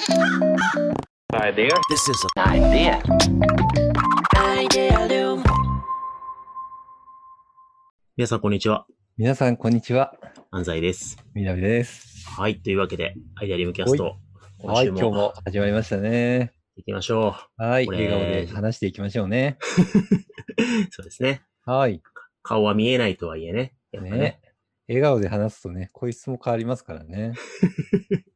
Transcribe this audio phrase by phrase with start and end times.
[0.00, 1.68] Idea.
[1.90, 3.02] This is an idea.
[4.34, 5.44] Idealum.
[8.16, 8.86] 皆さん、こんにちは。
[9.18, 10.14] 皆さん、こんにちは。
[10.50, 11.18] 安西です。
[11.34, 12.26] みなみです。
[12.30, 12.62] はい。
[12.62, 14.16] というわけで、アイデアリムキャスト、
[14.62, 16.54] 今はい、今日も始まりましたね。
[16.76, 19.58] 行きましょはい、これ笑顔で話していきましょうね。
[19.60, 19.64] う。
[20.92, 21.42] そうですね。
[21.66, 22.00] はい。
[22.42, 23.74] 顔は見えないとはいえね。
[23.92, 24.18] やっぱね。
[24.18, 24.40] ね。
[24.88, 27.34] 笑顔で話すとね、声質も変わりますからね。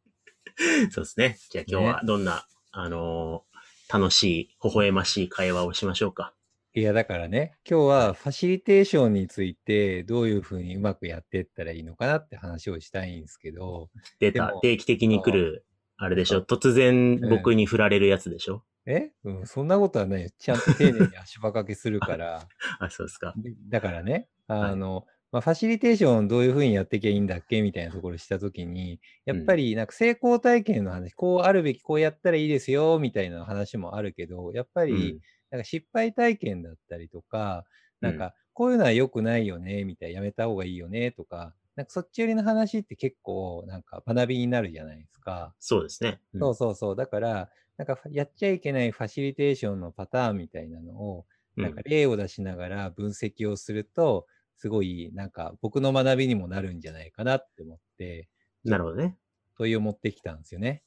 [0.91, 1.39] そうですね。
[1.50, 3.54] じゃあ今日はどんな、あのー
[3.93, 6.35] 楽しい、微笑ましい会話をしましょうか。
[6.72, 13.90] いや、だからね、今日はファシリテーションについてどういうふうにうまくやっていったらいいのかなって話をしたいんですけど、
[14.21, 14.53] 出た。
[14.62, 15.67] 定期的に来る、
[15.98, 16.40] あれでしょ？
[16.43, 18.64] 突然僕に振られるやつでしょ？
[18.86, 19.12] え？
[19.23, 20.31] うん、そんなことはないよ。
[20.39, 22.48] ちゃんと丁寧に足場掛けするから。
[22.81, 23.34] あ、そうですか。
[23.36, 35.20] でだからね、あの、まあ、ファシリテーションどういうふうにやっていけばいいんだっけみたいなところをしたときに、やっぱりなんか成功体験の話、こうあるべき、こうやったらいいですよ、みたいな話もあるけど、やっぱうりん。
[35.50, 37.64] なんか失敗体験だったりとか、
[38.03, 45.55] うんなんかこういうのは良くないよね、みたいな、やめた方がいいよね、とか、なんかそっち寄りの話って結構なんか学びになるじゃないですか。
[45.59, 46.20] そうですね。
[46.33, 46.97] うんそうそうそう。
[46.97, 51.27] だから、なんかやっちゃいけないファシリテーションのパターンみたいなのを、
[51.61, 58.28] なんか例を出しながら分析をすると、すごいなんか僕の学びにもなるんじゃないかなって思って、
[58.64, 59.19] うんなるほどね。
[59.58, 60.83] 問いを持ってきたんですよね。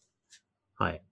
[0.75, 1.03] はい。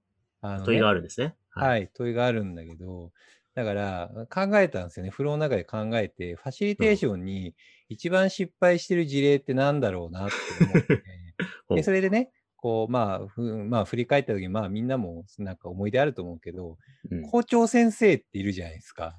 [0.41, 1.35] あのね問いがあるんですね。
[1.51, 3.11] はい、問いがあるんだけど、
[3.53, 5.11] だから考えたんですよね。
[5.11, 7.55] フローの中で考えて、ファシリテーションに
[7.87, 11.03] 一番失敗してる事例ってなんだろうなって思って、
[11.75, 16.77] でそれでね、こう、まあ、ふまあ、振り返った時に、まあ、みんなもなんか思い出あると思うけど、
[17.11, 19.17] うん校長先生っているじゃないですか。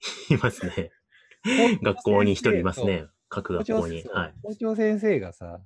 [0.30, 0.90] いますね。
[1.82, 3.06] 学校に一人いますね。
[3.28, 4.04] 各学校に。
[4.12, 4.34] はい。
[4.42, 5.60] 校長先生がさ、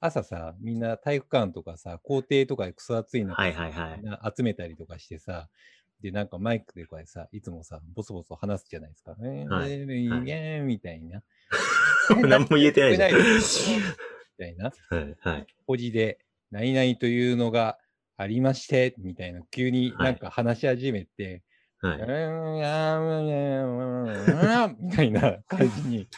[0.00, 5.48] 朝さ、みんな体育館とかさ、校庭とかでクソ暑い中、はいはいはい集めたりとかしてさ、
[6.02, 9.14] で、なんかマイクでこうやってさ、いつもさ、ボソボソ話すじゃないですか。
[9.22, 11.22] えー、はいえーいいねーみたいな。
[12.28, 13.12] 何も言えてないじゃ ん。
[13.12, 13.16] み
[14.38, 14.72] たいな。
[14.90, 15.46] はいはい。
[15.66, 16.18] ポジで、
[16.50, 17.78] 何々というのが
[18.16, 21.44] ありまして、みたいな、急になんか話し始めて、
[21.82, 21.98] はい。
[24.80, 26.08] みたいな感じに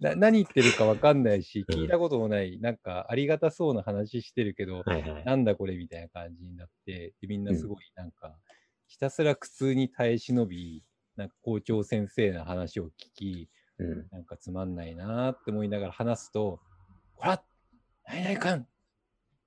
[0.00, 0.14] な。
[0.14, 5.24] 何言ってるかわかんないし、聞いたこともない、なんかありがたそうな話してるけど、はいはい。
[5.24, 8.38] なんだこれみたいな感じになって、でみんなすごいなんか、
[8.86, 10.84] ひたすら苦痛に耐え忍び、
[11.16, 13.48] なんか校長先生の話を聞き、
[13.78, 14.06] うん。
[14.12, 16.60] なんかつまんないなって思いながら話すと、
[17.16, 17.42] ほら
[18.06, 18.66] 何々くん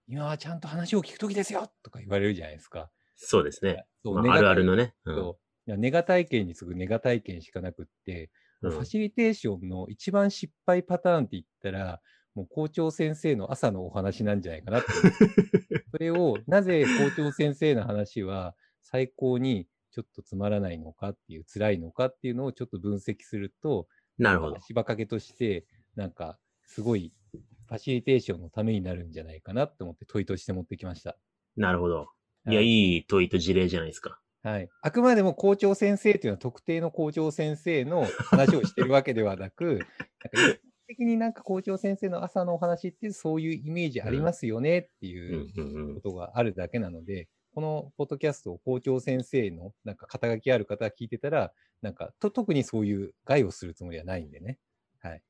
[0.10, 2.90] 今はちゃんと話を聞くときですよとか言われるじゃないですか。
[3.18, 3.86] そうですね。
[4.04, 4.84] そうまあ、あるあるのね。
[4.84, 4.94] ね。
[5.06, 5.36] うん
[5.76, 8.30] ネガ体験に次ぐネガ体験しかなくって、
[8.62, 12.02] うんファシリテーションの一番失敗パターンって言ったら、
[12.34, 14.88] もう校長先生の朝のお話なんじゃないかなって。
[15.92, 24.60] それを、なぜ校長先生の話は最高にちょっとつまらないのかっていう、辛いのかっていうのをちょっと分析すると、なるほど。
[24.60, 31.18] 芝掛けとして、なんか、すごい、ファシリテーションのためになるんじゃないかなと思って問いとして持ってきました。
[31.56, 32.08] なるほど。
[32.48, 34.20] いや、はいいい問いと事例じゃないですか。
[34.44, 34.70] はい。
[34.82, 39.86] あくまでも校長先生というのは特定の校長先生の話をしてるわけではなく、 なんか
[40.34, 40.58] 一般
[40.88, 45.96] 的になんか校長先生の朝のお話ってそういうイメージありますよねってういう。
[45.96, 54.60] ことがあるだけなので、このポッドキャストを校長先生のなんか肩書きある方が聞いてたら、なんかと特にそういう害をするつもりはないんでね。
[55.00, 55.22] はい。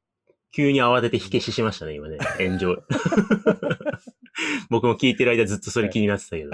[0.52, 2.20] 急に慌てて火消ししましたね、今ね。
[2.38, 2.84] 炎上。
[4.70, 6.52] 僕も聞いてる間ずっとそれ気になってたけど。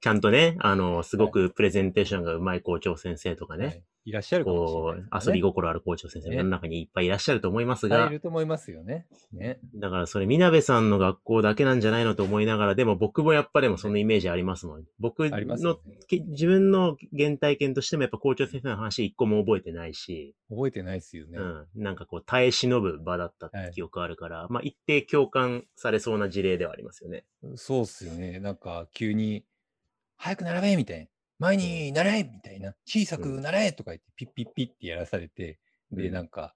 [0.00, 9.06] ちゃんとね、あの、すごくプレゼンテーションがうまい校長先生とかね、はい、いらっしゃるかもしれこう、ないですね、遊び心ある校長先生、の中にいっぱいいらっしゃると思いますがい、ると思いますよね。
[9.32, 9.58] ね。
[9.74, 14.84] だからそれ、みなべさんの学校だけなんじゃないのと思いながら、でも僕もやっぱでもそのイメージありますもん。
[14.98, 15.98] 僕のよ、ね。
[16.08, 21.36] け自分の原体験としてもやっぱ校長先生の話一個も覚えてないし、覚えてないですよね。
[21.38, 21.66] うん。
[21.74, 27.24] なんかこう耐え忍ぶ場だったって記憶あるから、まあ一定共感されそうな事例ではありますよね。
[27.56, 28.40] そうっすよね。
[28.40, 29.44] なんか急に、
[30.20, 31.06] 早く並べみたいな。
[31.38, 32.74] 前に習えみたいな。
[32.84, 35.58] 小さく習えとか言って、ピッピッピッってやらされて、
[35.90, 36.54] で、うんなんか、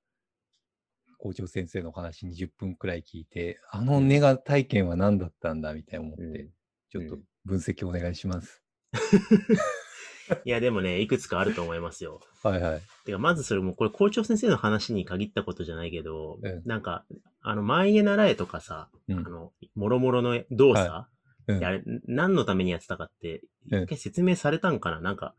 [1.19, 6.50] 校長先生のお話20分くらい聞いて、あのネガ体験は何だったんだみたいな思って、うん
[6.90, 8.62] ちょっとうん分析お願いします。
[10.44, 12.20] いやでもね、いくつかあると思いますよ。
[12.43, 12.82] はいはい。
[13.05, 17.05] てか、まずそれもうこれ校長先生の話に限ったことじゃないけど、うんなんか、
[17.40, 21.06] あの、前へ習えとかさ、うんあの、もろもろの動作、
[21.46, 25.00] うんであれ、何のためにやってたかって、うん一回説明されたんかな？
[25.00, 25.35] なんか、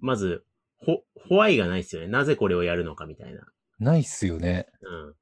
[0.00, 0.44] まず、
[0.78, 2.08] ほ、ホワイがないですよね。
[2.08, 3.46] なぜこれをやるのかみたいな。
[3.78, 4.66] ないっすよね。
[4.82, 5.14] うん。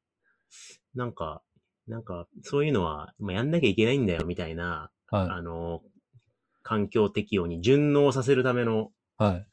[0.94, 1.42] なんか、
[1.86, 5.82] なんか、そういうのは、まあ、やんなきゃいけないんだよ、みたいな、はあの、
[6.62, 9.46] 環境適応に順応させるためのはい。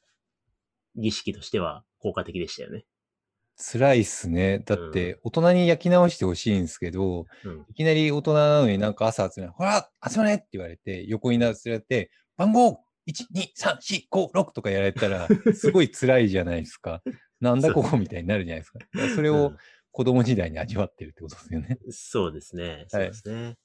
[0.96, 2.86] 儀式としては効果的でしたよね。
[3.62, 4.60] 辛いっすね。
[4.60, 7.66] だって、大人に焼き直してほしいんですけど、うん。
[7.70, 17.04] いきなり大人なのになんか朝集め、ほら集まれって言われて、横になられて、番号 !1、2、3、4、5、6とかやられたら、 すごい辛いじゃないですか。
[17.42, 18.80] なんだここみたいになるじゃないですか。
[19.16, 19.58] それをうん
[19.92, 21.80] 子供時代に味わってるってことですよね。
[21.90, 22.86] そうですね。
[22.88, 23.58] そうですね。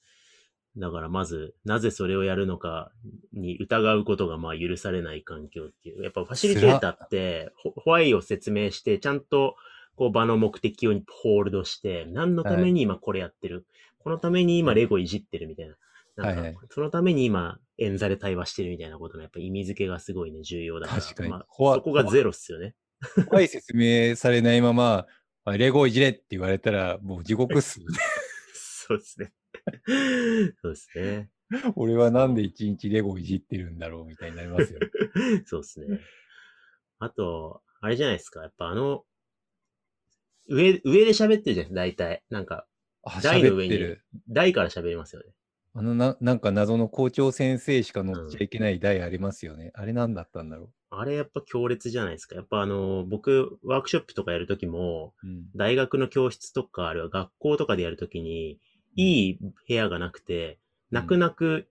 [0.77, 2.91] だからまず、なぜそれをやるのか
[3.31, 6.03] に疑うことがまあ許されない環境っていう。
[6.03, 9.55] やっぱファシリテーターって、ホホワイを説明して、ちゃんと
[9.95, 13.65] こう場の目的をホールドして、何のために今これやってる？
[13.99, 15.75] このために今レゴいじってるみたいな。
[16.15, 21.01] なんか、はいはいそのために今演座で対話してるみたいなことのやっぱ意味付けがすごいね、重要だから。
[21.01, 22.75] 確かにまあ、そこがゼロっすよね。
[23.27, 25.05] 怖い説明されないまま、
[25.43, 27.97] あレゴいじれって言われたら、もう地獄っすよね。
[28.53, 29.33] そうですね。
[30.61, 31.29] そうですね。
[31.75, 34.79] 俺はなんで一日レゴいじってるんだろうみたいになりますよ。
[35.45, 35.99] そうですね。
[36.99, 38.41] あと、あれじゃないですか。
[38.41, 39.05] やっぱあの、
[40.49, 42.23] 上、上で喋ってるじゃない大体。
[42.29, 42.65] なんか、
[43.03, 44.05] あ、台の上に喋ってる。
[44.29, 45.29] 台から喋りますよね。
[45.73, 49.71] あのな、なんか謎の校長先生しか乗っちゃいけない台ありますよね。
[49.73, 52.35] あれ何だったんだろあれやっぱ強烈じゃないですか。
[52.35, 55.27] やっぱあの、僕、ワークショップとかやるときも、う。
[55.27, 55.45] うん。
[55.55, 58.59] 大学の教室とか、あるいは学校とかでやるときに、
[58.95, 60.59] いい部屋がなくて、
[60.91, 61.67] 泣く泣く、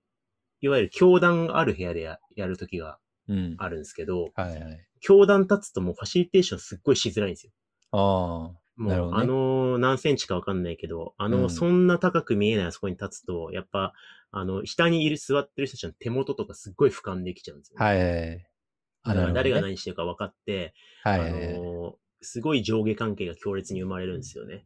[0.61, 2.99] いわゆる教団ある部屋でややるときが
[3.29, 3.55] うん。
[3.59, 4.87] あるんですけど、はいはい。
[5.01, 7.53] 教団立つともうファシリテーションすっごいしづらいんですよ。
[7.93, 13.93] あもう、なるほどねあの、何センチかわかんないけど、あの、うんそんな高く見えないあそこに立つと、やっぱ、
[14.31, 17.85] あの、下にいる、座ってる人たちの手元とかすっごい俯瞰できちゃうんですよ、あ。
[17.85, 18.47] はいはいはい。
[19.07, 21.59] あだから誰が何してるか分かって、はいはいはい。
[21.61, 24.65] の、すごい上下関係が強烈に生まれるんですよね。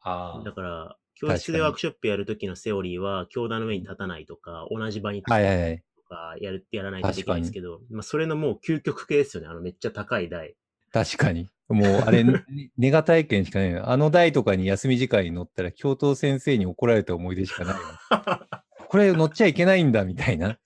[0.00, 5.82] あだから、教確かに室でワークショップやるときのセオリーは、教団の上に立たないとか、同じ場にはいはいはい。
[5.96, 9.48] とか、やるってやらないといけないんですけど、まあ、それのもう究極系ですよね。
[9.48, 10.56] あの、めっちゃ高い台。
[10.92, 11.48] 確かに。
[11.68, 12.44] もう、あれ、ね
[12.76, 13.90] ネガ体験しかないの。
[13.90, 18.64] あの台とかに休み時間に乗ったら、教頭先生に怒られた思い出しかないわ。
[18.88, 20.58] これ乗っちゃいけないんだ、みたいな。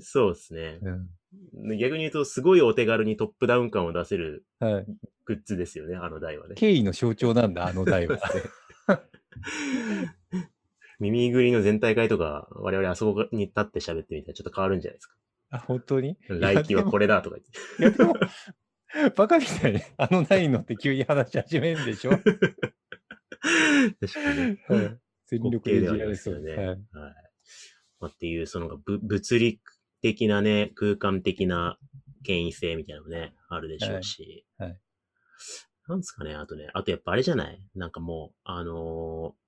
[0.00, 0.78] そうですね。
[0.82, 1.78] うん。
[1.78, 4.86] 逆に言うと、すごいお手軽にトップダウン感を出せるはい。
[5.24, 6.56] グッズですよね、あの台はね。
[6.56, 8.18] 敬意の象徴なんだ、あの台は。
[10.98, 15.14] 耳ぐりの全体会とか、我々あそこに立って喋ってみたらちょっと変わるんじゃないですか。
[15.50, 16.16] あ、本当に？
[16.28, 17.36] 来期はこれだとか
[17.78, 17.98] 言って。
[19.16, 22.10] バカみたいに、あの台に乗って急に話し始めるんでしょ？
[22.18, 22.24] 確
[24.14, 24.58] かに。
[24.68, 26.78] はい全力でいじられすよねはいはい。
[26.92, 27.08] ま
[28.02, 29.60] あ、っていう、そのぶ物理
[30.02, 31.78] 的なね、空間的な
[32.24, 34.44] 権威性みたいなのもね、あるでしょうし。
[34.58, 34.80] はいはい
[35.88, 37.60] なんですかね、あとね、あとやっぱあれじゃない？
[37.74, 39.40] なんかもう、あのー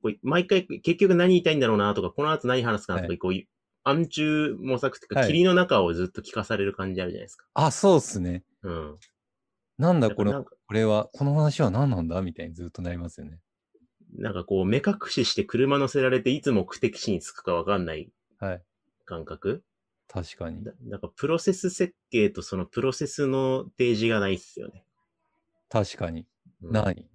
[0.00, 3.48] これ毎回結局何言いたいんだろうなとか、この後何話すかなとか、はいこういう、
[3.84, 7.46] 暗中模索っていうか、はい霧の中をずっと聞かされる感じあるじゃないですか。
[7.54, 8.44] あ、そうっすね。
[8.62, 8.98] うん。
[9.78, 13.38] なんだこれこれは、この話は何なんだみたいにずっとなりますよね。
[14.16, 18.62] なんかこう、目隠しして車乗せられていつ目的地に着くかわかんないはい。
[19.04, 19.62] 感覚？
[20.08, 20.64] 確かに。
[20.64, 24.84] だなんかプロセス設計とそのプロセスの提示がないっすよね。
[25.68, 26.26] 確かに。
[26.62, 27.08] うんない。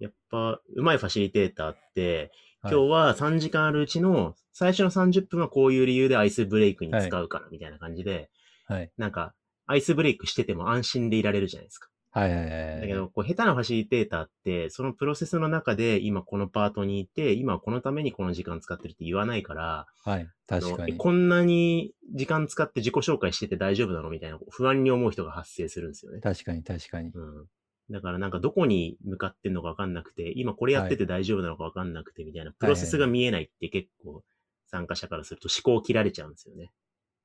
[0.00, 2.30] やっぱ、うまいファシリテーターって、はい
[2.66, 8.30] 今日は3時間あるうちの最初の30分はこういう理由でアイスブレイクに使うからみたいな感じで、
[8.66, 8.90] はい。
[8.96, 9.34] なんか、
[9.66, 11.88] アイスブレイクしてても安心でいられるじゃないですか。
[12.14, 12.80] はいはいはいはい。
[12.82, 20.28] だけど、こう、下手なファシリテーターって、そのプロセスの中で今このパートにいて、今はこのためにこの時間使ってるって言わないから、はい。
[20.46, 20.96] 確かに。
[20.96, 26.20] こんなに時間使って自己紹介してて大丈夫なのみたいな不安に思う人が発生するんですよね。
[26.20, 27.10] 確かに確かに。
[27.12, 27.46] うん。
[27.90, 34.22] だからなんかどこに向かってんのかわかんなくて、今これやってて大丈夫なのかわかんなくてみたいな、プロセスが見えないって結構
[34.68, 36.70] 参加者からすると思考を切られちゃうんですよね。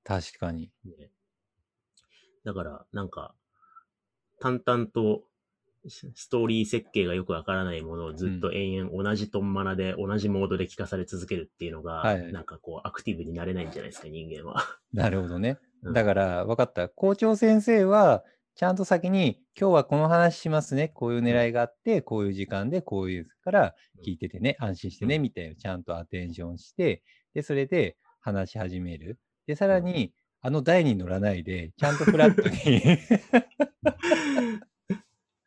[0.03, 0.71] 確かに。
[0.83, 1.11] ね
[2.43, 3.33] だからなんか、
[4.39, 5.23] 淡々と
[5.87, 14.63] スストーリー設計がよくわからないものをずっと延々同じトンマナで同じモードで聞かされ続けるっていうのが、なんかこうアクティブになれないんじゃないですか、人間は。
[14.93, 15.57] なるほどね。
[15.83, 16.89] うんだから、分かった。
[16.89, 20.89] 校長先生は、ちゃんと先に、今日はこの話しますね。
[20.89, 27.01] こういう狙いがあって、こういう時間で、こういうから聞いててね、安心してね、うんみたいな、ちゃんとアテンションして、
[27.33, 29.17] で、それで話し始める。
[29.47, 32.97] で、さらに、あの台に乗らないで、ちゃんとフラットに。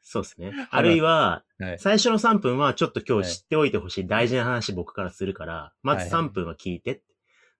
[0.02, 0.52] そうですね。
[0.70, 1.78] あるいは、はい。
[1.78, 7.02] 最初の3分はちょっと今はい日知っておいてほしい大事な話僕からするから、まずはいはい3分は聞いてって。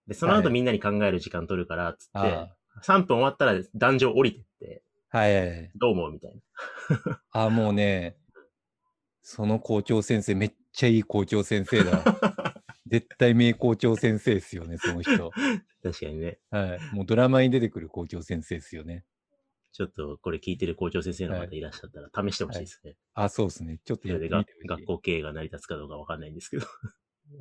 [0.08, 2.48] で、その後はいみんなに考える時間取るから、つって、あ
[2.84, 5.70] 3分終わったら壇上降りてって、あはいはいはい。
[5.76, 7.20] どう思うみたいな。
[7.32, 8.16] あ、もうね、
[9.22, 12.02] その校長先生、めっちゃいい校長先生だ。
[12.86, 15.30] 絶対名校長先生ですよね、その人。
[15.82, 16.38] 確かにね。
[16.50, 16.94] はい。
[16.94, 19.04] もうドラマに出てくる校長先生ですよね。
[19.72, 22.96] ちょっとこれ聞いてる校長先生の方いらっしゃったら試してほしいですね。
[23.14, 23.80] あ、そうですね。
[23.84, 26.66] ちょっとやってみて学校経営が成り立つかどうかわかんないんですけど。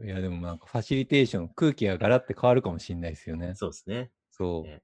[0.04, 3.54] いや、でもなんかファシリテーション、空気がガラッて変わるかもしれないですよね。
[3.56, 4.12] そうですね。
[4.32, 4.64] そう。
[4.64, 4.82] ね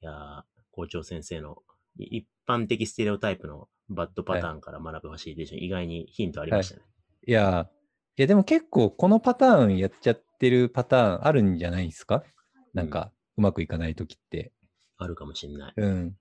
[0.00, 1.58] いやー校長先生の
[1.98, 6.82] い一般的ステレオタイプのバッドパターンから学ぶファシリテーション、意外にヒントありましたね。
[7.26, 7.68] いや、
[8.16, 12.22] いやでも結構このパターンやっちゃってるパターンあるんじゃないですか？
[12.74, 14.52] なんか、うまくいかないときって。
[14.96, 15.72] あるかもしんない。
[15.76, 16.16] うん。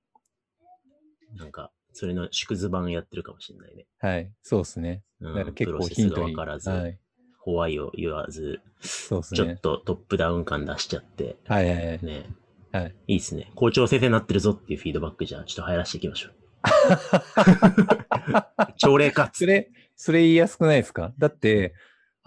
[1.36, 3.86] なんか、それの縮図版やってるかもしんないね。
[4.00, 4.32] はい。
[4.44, 5.04] そうですね。
[5.20, 6.34] うんだから結構ヒントに。
[6.36, 7.00] がわからず、はい。
[7.40, 9.58] ホワイを言わず、ちょっそうですね。
[9.62, 12.06] とトップダウン感出しちゃって、はいはいはい。
[12.06, 12.26] ね。
[12.72, 12.96] はい。
[13.08, 13.52] いいっすね。
[13.56, 16.34] 校長先生になってるぞっていうフィードバックじゃあ、ちょっと入らせていきましょう。
[18.78, 19.32] 朝礼か。
[19.34, 21.14] それ、それ言いやすくないですか？
[21.18, 21.74] だって、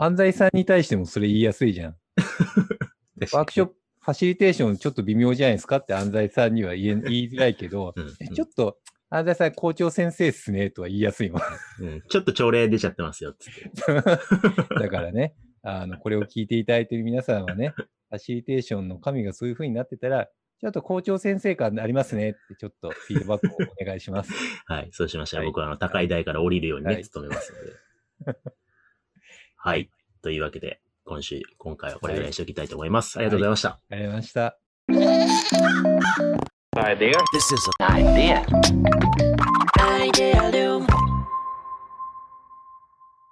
[0.03, 1.97] 安西さんに対してもそれ言いやすいじゃん。
[3.35, 8.79] ワークショップ、ファシリテーションちょっと微妙じゃないですかって安西さんには言え言いづらいけど、うんえちょっと、
[9.11, 11.43] 安西さん校長先生っすねとは言いやすいもん。
[11.83, 13.93] うんちょっと朝礼出ちゃってますよ、つって。
[14.81, 20.31] だからね、あの、これを聞いていただいている皆さんはね、ファシリテーションの神がそういう風になってたら、
[20.61, 24.33] ちょっと校長先生感ありますねって、ちょっとフィードバックをお願いします。
[24.65, 24.89] はい。
[24.93, 28.41] そうしましたら、はい僕はあの高い台から降りるようにね、はい努めますので。
[29.63, 29.91] はい。
[30.23, 33.19] というわけで、今週、今回はこれぐらいにしておきたいと思います。
[33.19, 33.69] ありがとうございました。
[33.69, 34.57] ありがとうございました。
[37.35, 38.43] This is an idea.
[39.79, 41.20] Idea.